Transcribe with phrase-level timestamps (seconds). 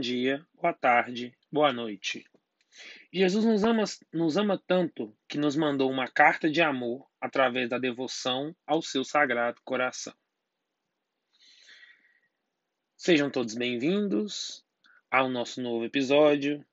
[0.00, 2.24] dia, boa tarde, boa noite.
[3.12, 7.76] Jesus nos ama, nos ama tanto que nos mandou uma carta de amor através da
[7.76, 10.14] devoção ao seu sagrado coração.
[12.96, 14.64] Sejam todos bem-vindos
[15.10, 16.64] ao nosso novo episódio,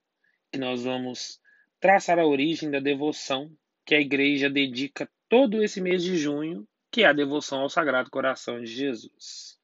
[0.50, 1.42] que nós vamos
[1.82, 3.52] traçar a origem da devoção
[3.86, 8.10] que a igreja dedica todo esse mês de junho, que é a devoção ao Sagrado
[8.10, 9.60] Coração de Jesus.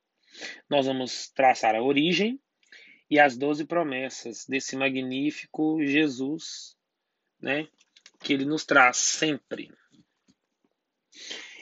[0.70, 2.42] Nós vamos traçar a origem
[3.14, 6.76] e as doze promessas desse magnífico Jesus,
[7.40, 7.68] né,
[8.20, 9.72] que ele nos traz sempre.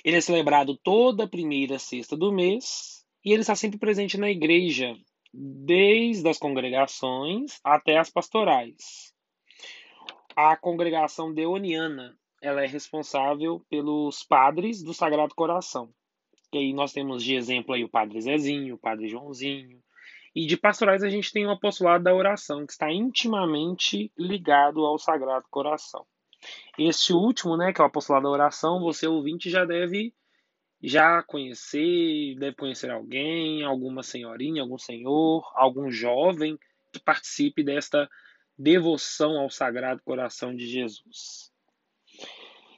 [0.01, 4.31] Ele é celebrado toda a primeira sexta do mês e ele está sempre presente na
[4.31, 4.95] igreja,
[5.33, 9.13] desde as congregações até as pastorais.
[10.33, 15.93] A congregação deoniana, ela é responsável pelos padres do Sagrado Coração.
[16.53, 19.83] E aí nós temos de exemplo aí o Padre Zezinho, o Padre Joãozinho,
[20.33, 24.97] e de pastorais a gente tem o apostolado da oração, que está intimamente ligado ao
[24.97, 26.05] Sagrado Coração.
[26.77, 30.13] Este último, né, que é o apostolado da oração, você ouvinte já deve
[30.83, 36.57] já conhecer, deve conhecer alguém, alguma senhorinha, algum senhor, algum jovem
[36.91, 38.09] que participe desta
[38.57, 41.51] devoção ao Sagrado Coração de Jesus.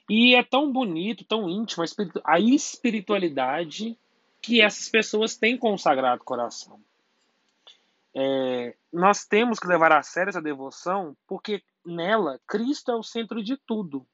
[0.08, 1.82] E é tão bonito, tão íntimo
[2.24, 3.98] a espiritualidade
[4.42, 6.78] que essas pessoas têm com o Sagrado Coração.
[8.16, 13.42] É, nós temos que levar a sério essa devoção porque nela Cristo é o centro
[13.42, 14.06] de tudo.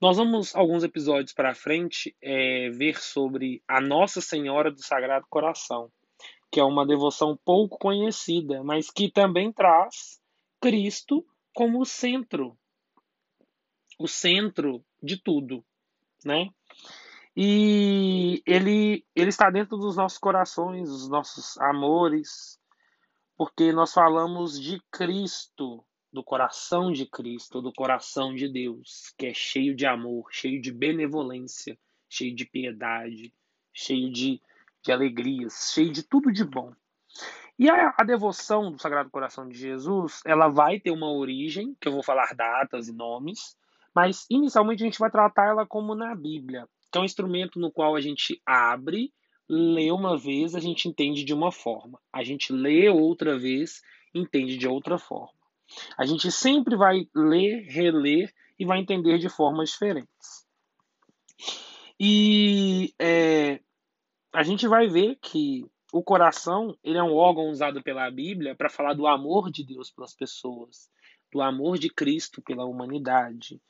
[0.00, 5.92] Nós vamos, alguns episódios para frente, é, ver sobre a Nossa Senhora do Sagrado Coração,
[6.50, 10.20] que é uma devoção pouco conhecida, mas que também traz
[10.60, 12.58] Cristo como o centro,
[13.98, 15.64] o centro de tudo,
[16.24, 16.50] né?
[17.36, 22.59] E ele, ele está dentro dos nossos corações, dos nossos amores,
[23.40, 29.32] porque nós falamos de Cristo, do coração de Cristo, do coração de Deus, que é
[29.32, 33.32] cheio de amor, cheio de benevolência, cheio de piedade,
[33.72, 34.42] cheio de,
[34.82, 36.74] de alegrias, cheio de tudo de bom.
[37.58, 41.88] E a, a, devoção do Sagrado Coração de Jesus, ela vai ter uma origem, que
[41.88, 43.56] eu vou falar datas e nomes,
[43.94, 47.72] mas inicialmente a gente vai tratar ela como na Bíblia, que é um instrumento no
[47.72, 49.10] qual a gente abre
[49.52, 52.00] lê uma vez, a gente entende de uma forma.
[52.12, 53.82] A gente lê outra vez,
[54.14, 55.34] entende de outra forma.
[55.98, 60.46] A gente sempre vai ler, reler e vai entender de formas diferentes.
[61.98, 63.60] E é,
[64.32, 68.70] a gente vai ver que o coração ele é um órgão usado pela Bíblia para
[68.70, 70.88] falar do amor de Deus pelas pessoas,
[71.32, 73.60] do amor de Cristo pela humanidade,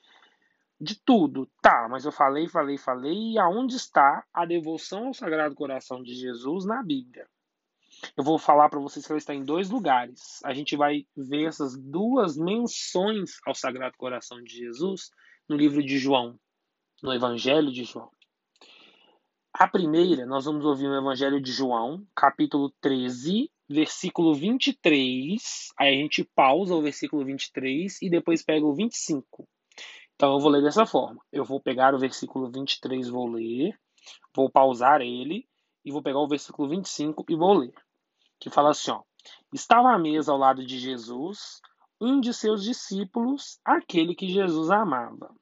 [0.80, 1.48] de tudo.
[1.60, 3.32] Tá, mas eu falei, falei, falei.
[3.32, 7.28] E aonde está a devoção ao Sagrado Coração de Jesus na Bíblia?
[8.16, 10.40] Eu vou falar para vocês que ela está em dois lugares.
[10.44, 15.10] A gente vai ver essas duas menções ao Sagrado Coração de Jesus
[15.48, 16.38] no livro de João,
[17.02, 18.10] no Evangelho de João.
[19.52, 25.68] A primeira, nós vamos ouvir no Evangelho de João, capítulo 13, versículo 23.
[25.78, 29.46] Aí a gente pausa o versículo 23 e depois pega o 25.
[30.20, 31.18] Então eu vou ler dessa forma.
[31.32, 33.74] Eu vou pegar o versículo 23, vou ler,
[34.36, 35.48] vou pausar ele
[35.82, 37.72] e vou pegar o versículo 25 e vou ler.
[38.38, 39.00] Que fala assim, ó:
[39.50, 41.62] Estava à mesa ao lado de Jesus
[41.98, 45.34] um de seus discípulos, aquele que Jesus amava.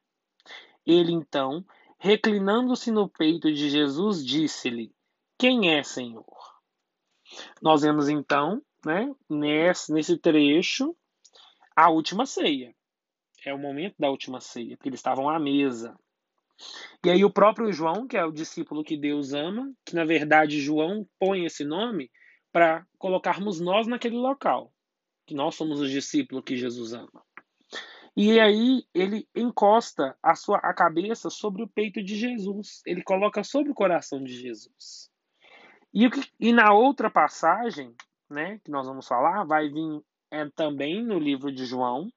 [0.86, 1.64] Ele então,
[1.98, 4.94] reclinando-se no peito de Jesus, disse-lhe:
[5.36, 6.24] Quem é, Senhor?
[7.60, 10.94] Nós vemos então, né, nesse, trecho,
[11.74, 12.77] a última ceia
[13.46, 15.98] é o momento da última ceia, porque eles estavam à mesa.
[17.04, 20.60] E aí o próprio João, que é o discípulo que Deus ama, que na verdade
[20.60, 22.10] João põe esse nome
[22.50, 24.72] para colocarmos nós naquele local,
[25.26, 27.22] que nós somos os discípulos que Jesus ama.
[28.16, 33.44] E aí ele encosta a sua a cabeça sobre o peito de Jesus, ele coloca
[33.44, 35.08] sobre o coração de Jesus.
[35.94, 36.08] E,
[36.40, 37.94] e na outra passagem,
[38.28, 42.10] né, que nós vamos falar, vai vir é, também no livro de João,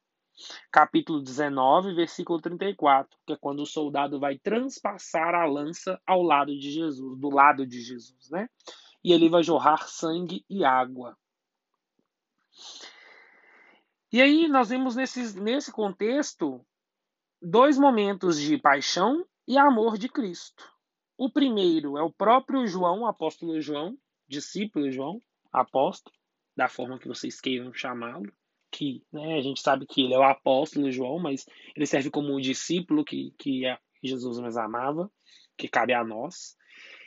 [0.71, 6.57] capítulo 19, versículo 34, que é quando o soldado vai transpassar a lança ao lado
[6.57, 8.49] de Jesus, do lado de Jesus, né?
[9.03, 11.17] E ele vai jorrar sangue e água.
[14.11, 16.65] E aí nós vemos nesse, nesse contexto
[17.41, 20.69] dois momentos de paixão e amor de Cristo.
[21.17, 23.97] O primeiro é o próprio João, apóstolo João,
[24.27, 25.21] discípulo João,
[25.51, 26.15] apóstolo,
[26.55, 28.31] da forma que vocês queiram chamá-lo
[28.71, 31.45] que né, a gente sabe que ele é o apóstolo João, mas
[31.75, 33.63] ele serve como o discípulo que, que
[34.01, 35.11] Jesus mais amava,
[35.57, 36.55] que cabe a nós.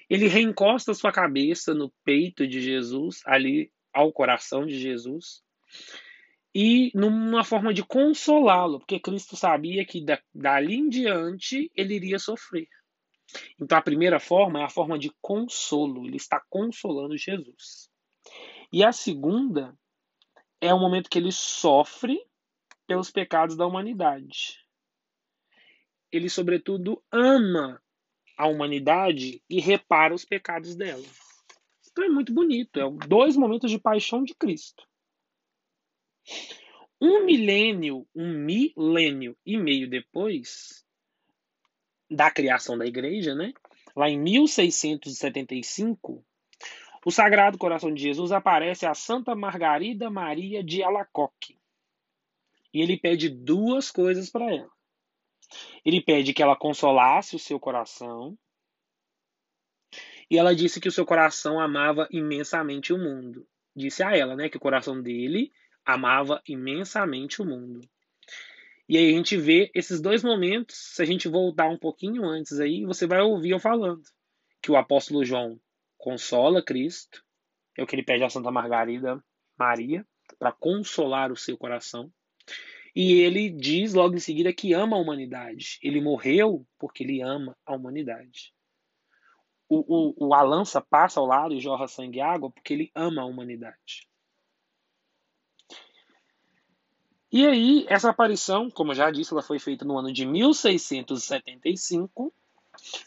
[0.08, 5.42] Ele reencosta sua cabeça no peito de Jesus, ali ao coração de Jesus,
[6.54, 12.68] e numa forma de consolá-lo, porque Cristo sabia que dali em diante ele iria sofrer.
[13.60, 17.88] Então a primeira forma é a forma de consolo, ele está consolando Jesus.
[18.72, 19.76] E a segunda
[20.64, 22.18] é o momento que ele sofre
[22.86, 24.58] pelos pecados da humanidade.
[26.10, 27.82] Ele, sobretudo, ama
[28.34, 31.04] a humanidade e repara os pecados dela.
[31.86, 32.80] Então é muito bonito.
[32.80, 34.88] É dois momentos de paixão de Cristo.
[36.98, 40.82] Um milênio, um milênio e meio depois
[42.10, 43.52] da criação da igreja, né?
[43.94, 46.24] Lá em 1675,
[47.04, 51.58] o Sagrado Coração de Jesus aparece a Santa Margarida Maria de Alacoque.
[52.72, 54.70] E ele pede duas coisas para ela.
[55.84, 58.36] Ele pede que ela consolasse o seu coração.
[60.30, 63.46] E ela disse que o seu coração amava imensamente o mundo.
[63.76, 65.52] Disse a ela, né, que o coração dele
[65.84, 67.80] amava imensamente o mundo.
[68.88, 72.58] E aí a gente vê esses dois momentos, se a gente voltar um pouquinho antes
[72.60, 74.02] aí, você vai ouvir eu falando
[74.62, 75.60] que o apóstolo João
[76.04, 77.24] consola Cristo,
[77.78, 79.24] é o que ele pede a Santa Margarida
[79.58, 80.06] Maria
[80.38, 82.12] para consolar o seu coração.
[82.94, 85.78] E ele diz logo em seguida que ama a humanidade.
[85.82, 88.52] Ele morreu porque ele ama a humanidade.
[89.66, 92.90] O, o, o a lança passa ao lado e jorra sangue e água porque ele
[92.94, 94.06] ama a humanidade.
[97.32, 102.30] E aí, essa aparição, como eu já disse, ela foi feita no ano de 1675.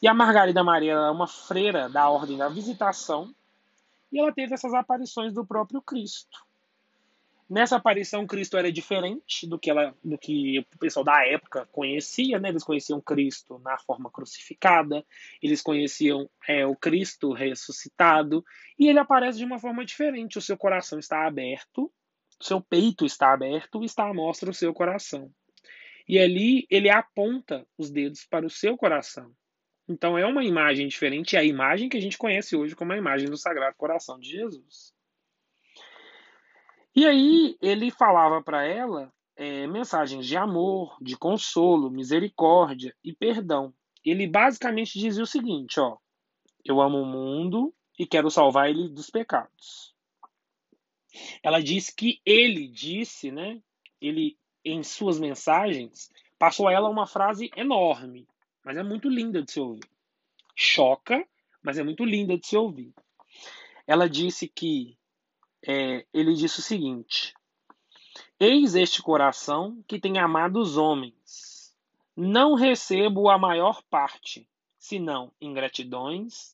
[0.02, 3.34] E a Margarida Maria é uma freira da Ordem da Visitação.
[4.12, 6.46] E ela teve essas aparições do próprio Cristo.
[7.50, 12.40] Nessa aparição, Cristo era diferente do que, ela, do que o pessoal da época conhecia.
[12.40, 12.50] Né?
[12.50, 15.06] Eles conheciam Cristo na forma crucificada,
[15.42, 18.44] eles conheciam é, o Cristo ressuscitado.
[18.78, 20.38] E ele aparece de uma forma diferente.
[20.38, 21.92] O seu coração está aberto
[22.42, 25.32] seu peito está aberto, está à mostra o seu coração.
[26.08, 29.32] E ali ele aponta os dedos para o seu coração.
[29.88, 32.98] Então é uma imagem diferente, é a imagem que a gente conhece hoje como a
[32.98, 34.94] imagem do Sagrado Coração de Jesus.
[36.96, 43.74] E aí ele falava para ela é, mensagens de amor, de consolo, misericórdia e perdão.
[44.04, 45.98] Ele basicamente dizia o seguinte: ó,
[46.66, 49.96] eu amo o mundo e quero salvar ele dos pecados.
[51.42, 53.62] Ela diz que ele disse, né?
[54.02, 58.28] Ele, em suas mensagens, passou a ela uma frase enorme,
[58.68, 59.90] mas é muito linda de se ouvir.
[60.54, 61.26] Choca,
[61.64, 62.94] mas é muito linda de se ouvir.
[63.88, 64.98] Ela disse que
[65.66, 67.34] é, ele disse o seguinte:
[68.38, 71.74] Eis este coração que tem amado os homens.
[72.14, 76.54] Não recebo a maior parte, senão ingratidões,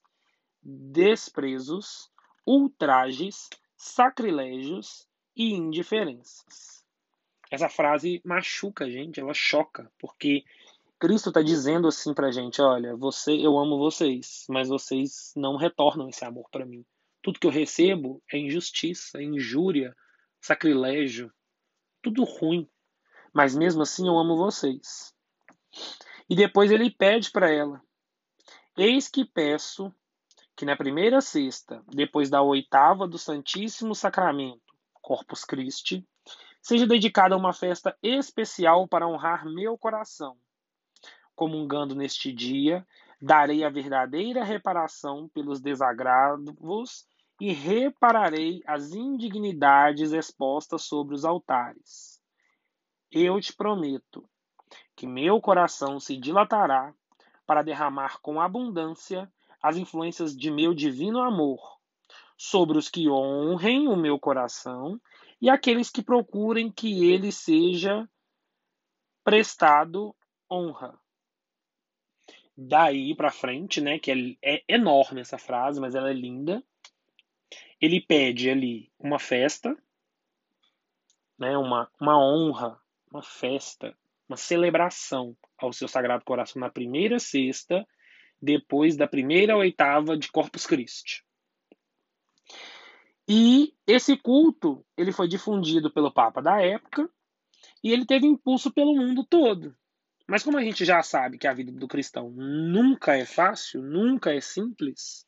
[0.62, 2.12] desprezos,
[2.46, 6.86] ultrajes sacrilégios e indiferenças.
[7.50, 10.46] Essa frase machuca a gente, ela choca, porque
[11.04, 15.58] Cristo está dizendo assim para a gente: olha, você, eu amo vocês, mas vocês não
[15.58, 16.86] retornam esse amor para mim.
[17.22, 19.94] Tudo que eu recebo é injustiça, é injúria,
[20.40, 21.30] sacrilégio,
[22.02, 22.70] tudo ruim.
[23.34, 25.14] Mas mesmo assim eu amo vocês.
[26.30, 27.82] E depois ele pede para ela:
[28.78, 29.94] Eis que peço
[30.56, 36.08] que na primeira sexta, depois da oitava do Santíssimo Sacramento, Corpus Christi,
[36.62, 40.38] seja dedicada uma festa especial para honrar meu coração.
[41.36, 42.86] Comungando neste dia,
[43.22, 47.06] darei a verdadeira reparação pelos desagravos
[47.40, 52.22] e repararei as indignidades expostas sobre os altares.
[53.12, 54.28] Eu te prometo
[54.96, 56.94] que meu coração se dilatará
[57.46, 61.78] para derramar com abundância as influências de meu divino amor
[62.38, 65.00] sobre os que honrem o meu coração
[65.42, 68.08] e aqueles que procurem que ele seja
[69.24, 70.16] prestado
[70.52, 71.00] honra.
[72.56, 76.64] Daí para frente, né, que é, é enorme essa frase, mas ela é linda.
[77.82, 79.76] Ele pede ali uma festa,
[81.38, 82.80] né, uma, uma honra,
[83.12, 87.88] uma festa, uma celebração ao seu Sagrado Coração na primeira sexta
[88.42, 91.24] depois da primeira oitava de Corpus Christi.
[93.28, 97.10] E esse culto ele foi difundido pelo Papa da época
[97.82, 99.76] e ele teve impulso pelo mundo todo.
[100.28, 104.34] Mas como a gente já sabe que a vida do cristão nunca é fácil, nunca
[104.34, 105.28] é simples,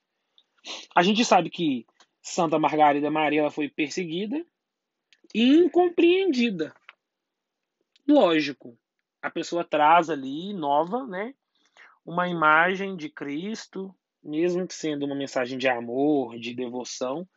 [0.96, 1.86] a gente sabe que
[2.22, 4.44] Santa Margarida Maria foi perseguida
[5.34, 6.74] e incompreendida.
[8.08, 8.78] Lógico,
[9.22, 11.34] a pessoa traz ali nova, né,
[12.06, 17.28] uma imagem de Cristo, mesmo que sendo uma mensagem de amor, de devoção,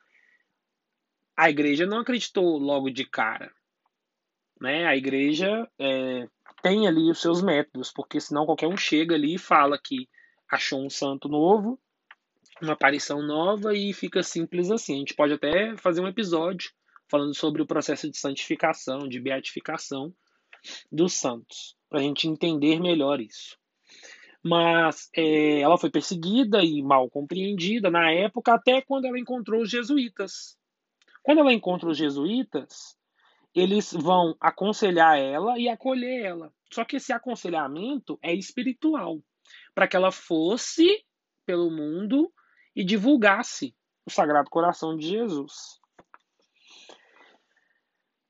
[1.36, 3.54] A igreja não acreditou logo de cara.
[4.60, 4.86] Né?
[4.86, 6.28] A igreja é,
[6.62, 10.08] tem ali os seus métodos, porque senão qualquer um chega ali e fala que
[10.50, 11.78] achou um santo novo,
[12.60, 14.96] uma aparição nova e fica simples assim.
[14.96, 16.72] A gente pode até fazer um episódio
[17.08, 20.12] falando sobre o processo de santificação, de beatificação
[20.90, 23.56] dos santos, para a gente entender melhor isso.
[24.42, 29.70] Mas é, ela foi perseguida e mal compreendida na época, até quando ela encontrou os
[29.70, 30.56] jesuítas.
[31.22, 32.97] Quando ela encontra os jesuítas,
[33.54, 36.52] eles vão aconselhar ela e acolher ela.
[36.72, 39.22] Só que esse aconselhamento é espiritual,
[39.74, 41.04] para que ela fosse
[41.46, 42.32] pelo mundo
[42.76, 43.74] e divulgasse
[44.06, 45.80] o Sagrado Coração de Jesus.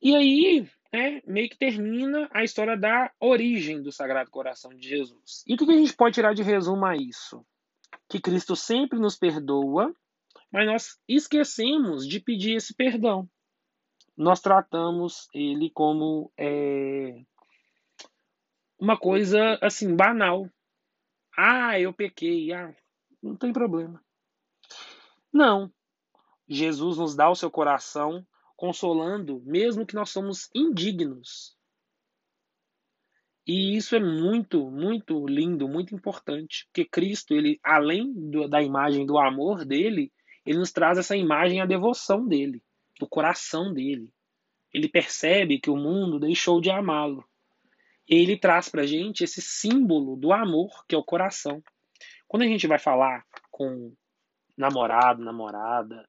[0.00, 5.42] E aí, né, meio que termina a história da origem do Sagrado Coração de Jesus.
[5.46, 7.44] E o que a gente pode tirar de resumo a isso?
[8.08, 9.92] Que Cristo sempre nos perdoa,
[10.50, 13.28] mas nós esquecemos de pedir esse perdão.
[14.18, 17.22] Nós tratamos ele como é,
[18.76, 20.50] uma coisa assim banal.
[21.36, 22.74] Ah, eu pequei, ah,
[23.22, 24.02] não tem problema.
[25.32, 25.72] Não.
[26.48, 31.56] Jesus nos dá o seu coração consolando, mesmo que nós somos indignos.
[33.46, 39.06] E isso é muito, muito lindo, muito importante, porque Cristo, ele, além do, da imagem
[39.06, 40.12] do amor dele,
[40.44, 42.60] ele nos traz essa imagem, a devoção dele,
[42.98, 44.12] do coração dele.
[44.72, 47.24] Ele percebe que o mundo deixou de amá-lo.
[48.08, 51.62] E ele traz para a gente esse símbolo do amor, que é o coração.
[52.26, 53.94] Quando a gente vai falar com
[54.56, 56.08] namorado, namorada,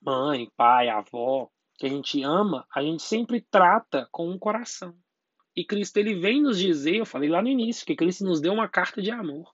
[0.00, 1.48] mãe, pai, avó,
[1.78, 4.94] que a gente ama, a gente sempre trata com um coração.
[5.56, 8.52] E Cristo ele vem nos dizer, eu falei lá no início, que Cristo nos deu
[8.52, 9.52] uma carta de amor.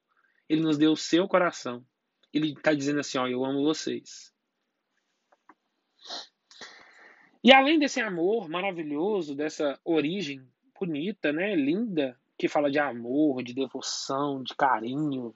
[0.48, 1.84] Ele nos deu o seu coração.
[2.32, 4.32] Ele está dizendo assim, ó, eu amo vocês.
[7.42, 10.46] E além desse amor maravilhoso, dessa origem
[10.78, 15.34] bonita, né, linda, que fala de amor, de devoção, de carinho,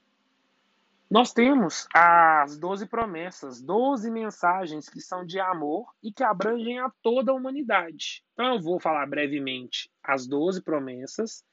[1.10, 6.90] nós temos as doze promessas, doze mensagens que são de amor e que abrangem a
[7.02, 8.24] toda a humanidade.
[8.32, 11.44] Então eu vou falar brevemente as doze promessas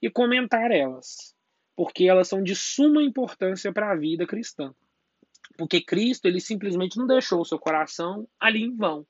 [0.00, 1.36] e comentar elas,
[1.76, 4.74] porque elas são de suma importância para a vida cristã.
[5.58, 9.06] Porque Cristo, ele simplesmente não deixou o seu coração ali em vão.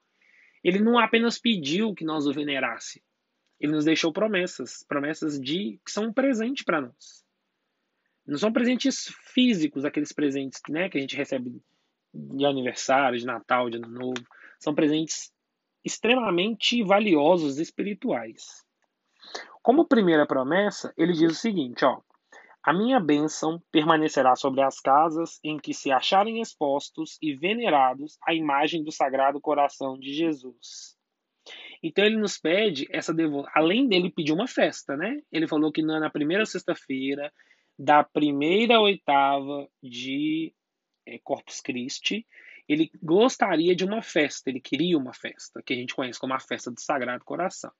[0.62, 3.02] Ele não apenas pediu que nós o venerasse.
[3.59, 7.25] Ele nos deixou promessas, promessas de que são um presente para nós.
[8.26, 11.62] Não são presentes físicos, aqueles presentes né, que a gente recebe
[12.12, 14.23] de aniversário, de Natal, de Ano Novo.
[14.59, 15.33] São presentes
[15.85, 18.64] extremamente valiosos espirituais.
[19.62, 22.00] Como primeira promessa, ele diz o seguinte, ó:
[22.62, 28.35] A minha bênção permanecerá sobre as casas em que se acharem expostos e venerados a
[28.35, 30.97] imagem do Sagrado Coração de Jesus.
[31.83, 35.23] Então ele nos pede essa devoção, além dele pedir uma festa, né?
[35.33, 37.33] Ele falou que na primeira sexta-feira
[37.79, 40.52] da primeira oitava de
[41.07, 42.26] é, Corpus Christi,
[42.69, 46.40] ele gostaria de uma festa, ele queria uma festa, que a gente conhece como a
[46.40, 47.73] festa do Sagrado Coração.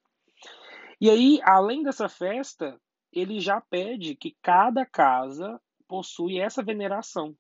[0.99, 2.80] E aí, além dessa festa,
[3.12, 7.37] ele já pede que cada casa possui essa veneração.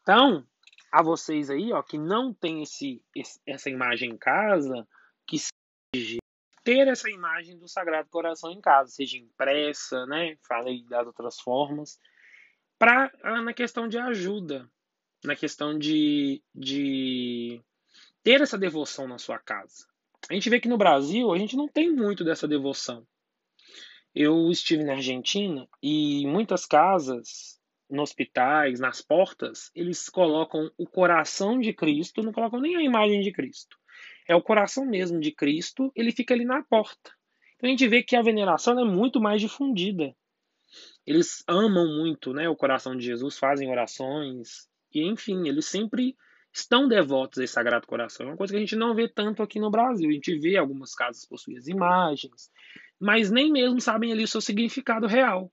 [0.00, 0.46] Então,
[0.90, 4.86] a vocês aí, ó, que não tem esse, esse essa imagem em casa,
[5.26, 5.38] que
[5.94, 6.18] seja
[6.64, 10.36] ter essa imagem do Sagrado Coração em casa, seja impressa, né?
[10.48, 11.98] Falei das outras formas,
[12.78, 14.68] para ah, na questão de ajuda,
[15.24, 17.62] na questão de, de
[18.22, 19.86] ter essa devoção na sua casa.
[20.28, 23.06] A gente vê que no Brasil a gente não tem muito dessa devoção.
[24.16, 31.60] Eu estive na Argentina e muitas casas, nos hospitais, nas portas, eles colocam o coração
[31.60, 33.76] de Cristo, não colocam nem a imagem de Cristo
[34.28, 37.12] é o coração mesmo de Cristo, ele fica ali na porta.
[37.56, 40.14] Então a gente vê que a veneração é muito mais difundida.
[41.06, 46.16] Eles amam muito né, o coração de Jesus, fazem orações, e enfim, eles sempre
[46.56, 48.26] estão devotos a esse Sagrado Coração.
[48.26, 50.08] É uma coisa que a gente não vê tanto aqui no Brasil.
[50.08, 52.50] A gente vê algumas casas possuem as imagens,
[52.98, 55.52] mas nem mesmo sabem ali o seu significado real.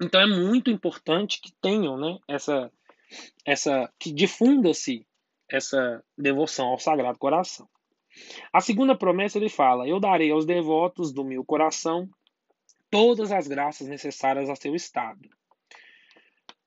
[0.00, 2.70] Então é muito importante que tenham né, essa,
[3.46, 5.06] essa que difunda-se
[5.48, 7.68] essa devoção ao Sagrado Coração.
[8.52, 12.08] A segunda promessa ele fala: Eu darei aos devotos do meu coração
[12.90, 15.28] todas as graças necessárias a seu estado.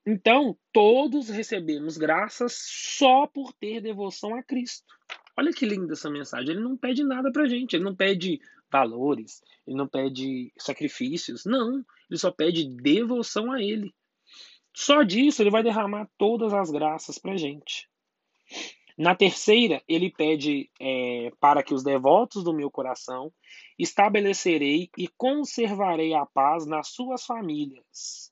[0.06, 4.94] Então, todos recebemos graças só por ter devoção a Cristo.
[5.38, 6.52] Olha que linda essa mensagem.
[6.52, 8.40] Ele não pede nada pra gente, ele não pede
[8.72, 13.94] valores, ele não pede sacrifícios, não, ele só pede devoção a ele.
[14.76, 17.88] Só disso ele vai derramar todas as graças pra gente.
[18.98, 23.32] Na terceira, ele pede é, para que os devotos do meu coração
[23.78, 28.32] estabelecerei e conservarei a paz nas suas famílias,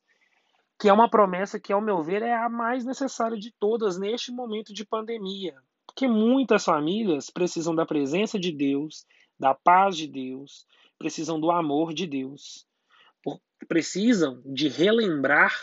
[0.82, 4.32] que é uma promessa que, ao meu ver, é a mais necessária de todas neste
[4.32, 5.54] momento de pandemia,
[5.86, 9.06] porque muitas famílias precisam da presença de Deus,
[9.38, 10.66] da paz de Deus,
[10.98, 12.66] precisam do amor de Deus,
[13.68, 15.56] precisam de relembrar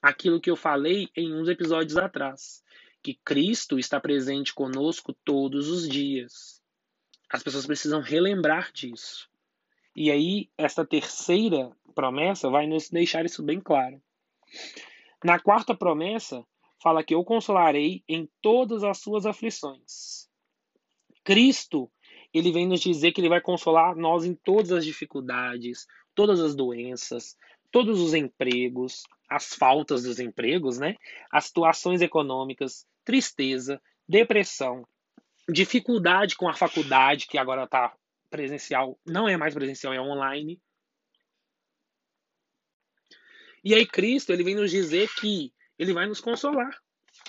[0.00, 2.62] aquilo que eu falei em uns episódios atrás
[3.02, 6.62] que Cristo está presente conosco todos os dias.
[7.32, 9.28] As pessoas precisam relembrar disso.
[9.96, 14.00] E aí, esta terceira promessa vai nos deixar isso bem claro.
[15.24, 16.44] Na quarta promessa,
[16.82, 20.28] fala que eu consolarei em todas as suas aflições.
[21.24, 21.90] Cristo,
[22.32, 26.54] ele vem nos dizer que ele vai consolar nós em todas as dificuldades, todas as
[26.54, 27.36] doenças,
[27.72, 30.94] todos os empregos, as faltas dos empregos, né?
[31.30, 34.86] As situações econômicas, tristeza, depressão,
[35.48, 37.94] dificuldade com a faculdade, que agora está
[38.30, 40.60] presencial, não é mais presencial, é online.
[43.66, 46.80] E aí Cristo, ele vem nos dizer que ele vai nos consolar,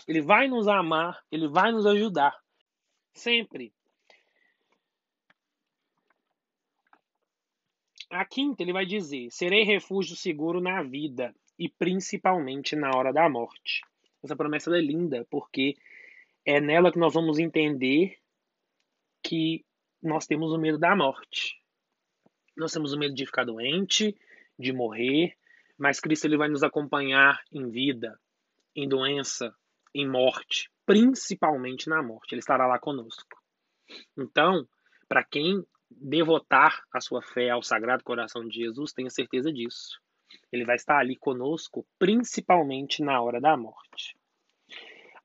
[0.08, 2.32] ele vai nos amar, ele vai nos ajudar.
[3.12, 3.74] Sempre.
[8.12, 13.28] A quinta, ele vai dizer: serei refúgio seguro na vida e principalmente na hora da
[13.28, 13.82] morte.
[14.24, 15.76] Essa promessa é linda, porque
[16.46, 18.16] é nela que nós vamos entender
[19.24, 19.66] que
[20.04, 21.60] nós temos o medo da morte.
[22.56, 24.16] Nós temos o medo de ficar doente,
[24.60, 25.36] de morrer,
[25.78, 28.20] mas Cristo ele vai nos acompanhar em vida,
[28.76, 29.54] em doença,
[29.94, 32.34] em morte, principalmente na morte.
[32.34, 33.38] Ele estará lá conosco.
[34.18, 34.68] Então,
[35.08, 40.00] para quem devotar a sua fé ao Sagrado Coração de Jesus, tenha certeza disso.
[40.52, 44.18] Ele vai estar ali conosco, principalmente na hora da morte.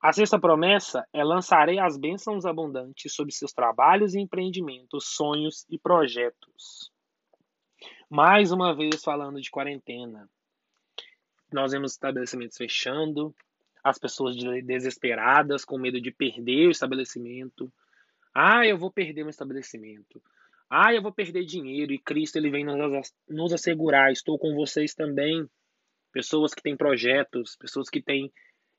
[0.01, 5.79] A sexta promessa é: lançarei as bênçãos abundantes sobre seus trabalhos e empreendimentos, sonhos e
[5.79, 6.91] projetos.
[8.11, 10.29] Mais uma vez falando de quarentena.
[11.53, 13.35] Nós vemos estabelecimentos fechando,
[13.83, 17.73] as pessoas desesperadas, com medo de perder o estabelecimento.
[18.35, 20.23] Ah, eu vou perder meu estabelecimento.
[20.71, 21.93] Ah, eu vou perder dinheiro.
[21.93, 22.65] E Cristo ele vem
[23.29, 25.47] nos assegurar: estou com vocês também.
[26.13, 28.33] Pessoas que têm projetos, pessoas que têm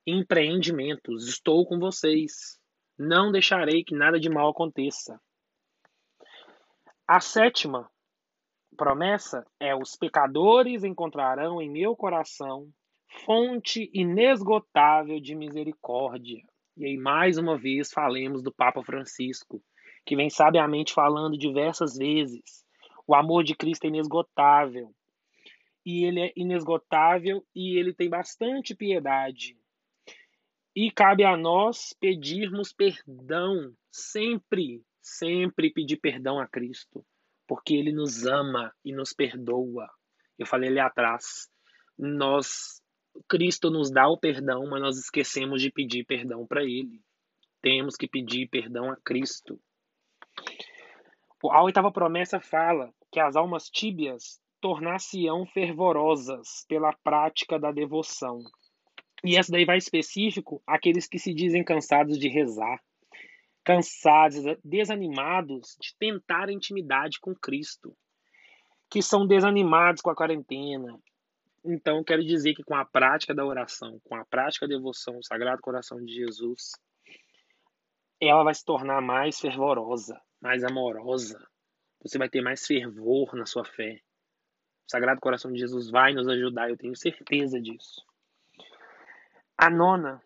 [0.05, 1.27] empreendimentos.
[1.27, 2.59] Estou com vocês.
[2.97, 5.19] Não deixarei que nada de mal aconteça.
[7.07, 7.89] A sétima
[8.73, 12.69] promessa é: os pecadores encontrarão em meu coração
[13.25, 16.41] fonte inesgotável de misericórdia.
[16.75, 19.61] E aí, mais uma vez, falemos do Papa Francisco,
[20.05, 22.65] que vem sabiamente falando diversas vezes.
[23.07, 24.93] O amor de Cristo é inesgotável.
[25.85, 29.57] E ele é inesgotável e ele tem bastante piedade.
[30.75, 37.05] E cabe a nós pedirmos perdão, sempre, sempre pedir perdão a Cristo,
[37.47, 39.89] porque Ele nos ama e nos perdoa.
[40.37, 41.49] Eu falei ali atrás,
[41.97, 42.81] nós,
[43.29, 47.01] Cristo nos dá o perdão, mas nós esquecemos de pedir perdão para Ele.
[47.61, 49.59] Temos que pedir perdão a Cristo.
[51.51, 58.39] A oitava promessa fala que as almas tíbias tornar-se-ão fervorosas pela prática da devoção.
[59.23, 62.81] E essa daí vai específico àqueles que se dizem cansados de rezar,
[63.63, 67.95] cansados, desanimados de tentar intimidade com Cristo,
[68.89, 70.99] que são desanimados com a quarentena.
[71.65, 75.23] Então, quero dizer que com a prática da oração, com a prática da devoção ao
[75.23, 76.71] Sagrado Coração de Jesus,
[78.19, 81.39] ela vai se tornar mais fervorosa, mais amorosa.
[82.01, 84.01] Você vai ter mais fervor na sua fé.
[84.85, 88.05] O Sagrado Coração de Jesus vai nos ajudar, eu tenho certeza disso.
[89.57, 90.21] A nona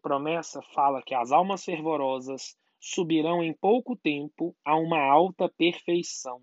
[0.00, 6.42] promessa fala que as almas fervorosas subirão em pouco tempo a uma alta perfeição.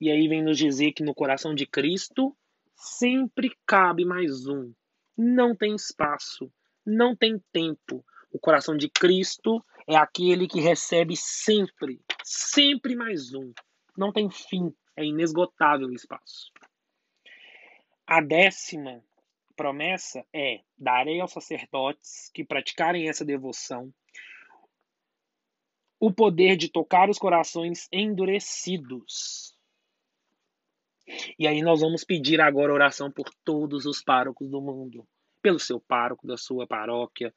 [0.00, 2.36] E aí vem nos dizer que no coração de Cristo
[2.74, 4.72] sempre cabe mais um.
[5.16, 6.52] Não tem espaço,
[6.84, 8.04] não tem tempo.
[8.32, 13.52] O coração de Cristo é aquele que recebe sempre, sempre mais um.
[13.96, 16.50] Não tem fim, é inesgotável o espaço.
[18.06, 19.02] A décima
[19.56, 23.94] promessa é: darei aos sacerdotes que praticarem essa devoção
[26.06, 29.56] o poder de tocar os corações endurecidos.
[31.38, 35.08] E aí nós vamos pedir agora oração por todos os párocos do mundo,
[35.40, 37.34] pelo seu pároco da sua paróquia,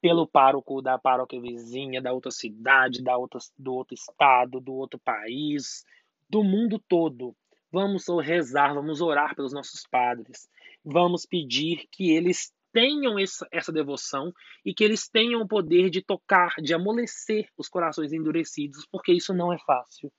[0.00, 4.98] pelo pároco da paróquia vizinha, da outra cidade, da outra, do outro estado, do outro
[4.98, 5.84] país,
[6.28, 7.36] do mundo todo.
[7.70, 10.50] Vamos rezar, vamos orar pelos nossos padres.
[10.84, 14.32] Vamos pedir que eles tenham essa, devoção
[14.64, 19.34] e que eles tenham o poder de tocar, de amolecer os corações endurecidos, porque isso
[19.34, 20.12] não é fácil.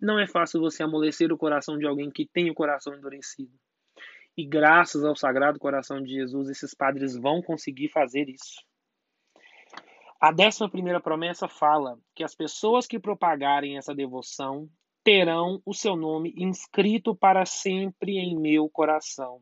[0.00, 3.52] Não é fácil você amolecer o coração de alguém que tem o coração endurecido.
[4.36, 8.62] E graças ao Sagrado Coração de Jesus, esses padres vão conseguir fazer isso.
[10.20, 14.68] A décima primeira promessa fala que as pessoas que propagarem essa devoção
[15.02, 19.40] terão o seu nome inscrito para sempre em meu coração.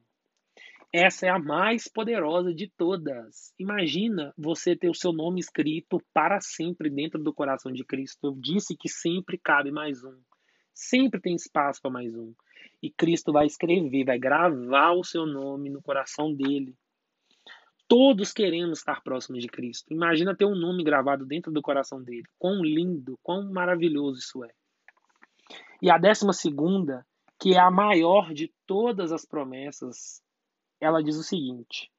[0.98, 3.52] Essa é a mais poderosa de todas.
[3.58, 8.28] Imagina você ter o seu nome escrito para sempre dentro do coração de Cristo.
[8.28, 10.18] Eu disse que sempre cabe mais um.
[10.72, 12.32] Sempre tem espaço para mais um.
[12.82, 16.74] E Cristo vai escrever, vai gravar o seu nome no coração dele.
[17.86, 19.92] Todos queremos estar próximos de Cristo.
[19.92, 22.24] Imagina ter um nome gravado dentro do coração dele.
[22.38, 24.50] Quão lindo, quão maravilhoso isso é.
[25.82, 27.04] E a décima segunda,
[27.38, 30.24] que é a maior de todas as promessas,
[30.80, 31.90] ela diz o seguinte: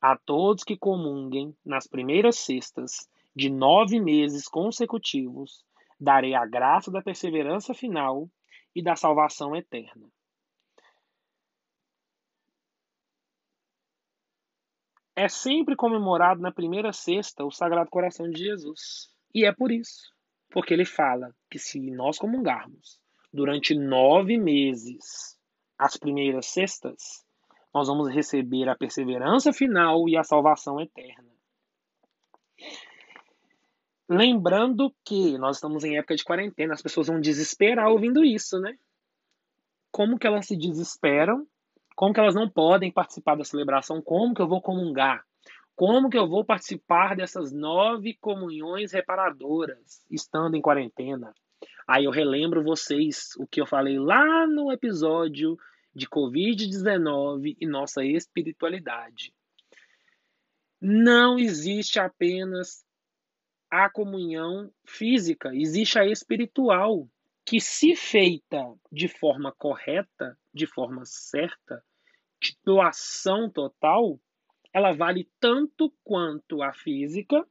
[0.00, 5.64] A todos que comunguem nas primeiras sextas de nove meses consecutivos,
[5.98, 8.28] darei a graça da perseverança final
[8.74, 10.08] e da salvação eterna.
[15.14, 19.12] É sempre comemorado na primeira sexta o Sagrado Coração de Jesus.
[19.34, 20.14] E é por isso.
[20.48, 22.98] Porque ele fala que se nós comungarmos
[23.32, 25.38] durante nove meses,
[25.78, 27.24] as primeiras sextas,
[27.72, 31.30] nós vamos receber a perseverança final e a salvação eterna.
[34.08, 38.76] Lembrando que nós estamos em época de quarentena, as pessoas vão desesperar ouvindo isso, né?
[39.92, 41.46] Como que elas se desesperam?
[41.94, 44.02] Como que elas não podem participar da celebração?
[44.02, 45.24] Como que eu vou comungar?
[45.76, 51.32] Como que eu vou participar dessas nove comunhões reparadoras, estando em quarentena?
[51.86, 55.56] Aí eu relembro vocês o que eu falei lá no episódio
[55.94, 59.34] de Covid-19 e nossa espiritualidade.
[60.80, 62.84] Não existe apenas
[63.70, 67.08] a comunhão física, existe a espiritual,
[67.44, 71.84] que, se feita de forma correta, de forma certa,
[72.40, 74.20] de doação total,
[74.72, 77.46] ela vale tanto quanto a física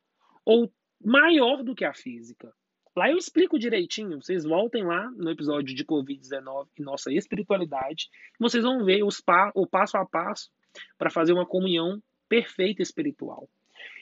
[0.46, 0.72] ou
[1.04, 2.54] maior do que a física.
[3.00, 4.22] Lá eu explico direitinho.
[4.22, 8.10] Vocês voltem lá no episódio de Covid-19 e nossa espiritualidade.
[8.38, 10.52] Vocês vão ver os pa o passo a passo
[10.98, 13.50] para fazer uma comunhão perfeita espiritual.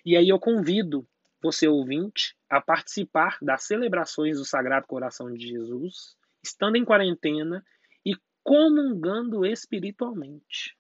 [0.04, 1.08] E aí eu convido
[1.40, 7.64] você, ouvinte, a participar das celebrações do Sagrado Coração de Jesus, estando em quarentena
[8.04, 10.76] e comungando espiritualmente.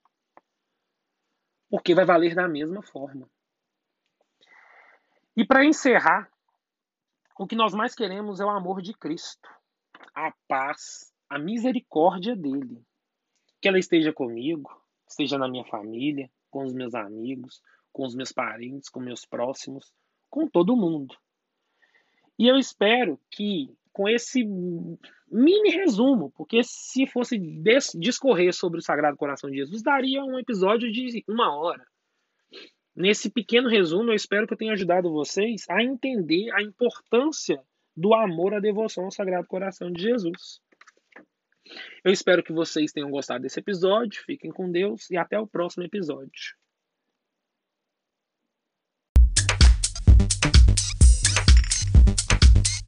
[1.69, 3.29] Porque vai valer da mesma forma.
[5.35, 6.31] E para encerrar,
[7.39, 9.49] o que nós mais queremos é o amor de Cristo,
[10.13, 12.81] a paz, a misericórdia dele.
[13.61, 14.69] Que ela esteja comigo,
[15.07, 19.91] esteja na minha família, com os meus amigos, com os meus parentes, com meus próximos,
[20.29, 21.15] com todo mundo.
[22.37, 27.39] E eu espero que com esse mini resumo, porque se fosse
[27.95, 31.83] discorrer sobre o Sagrado Coração de Jesus, daria um episódio de uma hora.
[32.97, 37.61] Nesse pequeno resumo, eu espero que eu tenha ajudado vocês a entender a importância
[37.95, 40.59] do amor à devoção ao Sagrado Coração de Jesus.
[42.03, 44.23] Eu espero que vocês tenham gostado desse episódio.
[44.25, 46.55] Fiquem com Deus e até o próximo episódio.